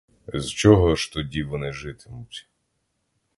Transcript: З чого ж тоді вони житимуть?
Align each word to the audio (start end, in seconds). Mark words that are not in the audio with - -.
З 0.33 0.49
чого 0.49 0.95
ж 0.95 1.13
тоді 1.13 1.43
вони 1.43 1.71
житимуть? 1.73 2.49